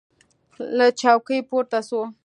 [0.77, 2.01] له چوکۍ پورته سو.